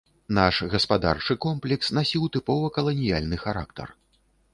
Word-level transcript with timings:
Наш 0.35 0.59
гаспадарчы 0.73 1.35
комплекс 1.45 1.91
насіў 1.97 2.25
тыпова 2.37 2.71
каланіяльны 2.79 3.37
характар. 3.45 3.87